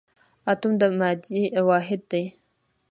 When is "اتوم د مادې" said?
0.51-1.41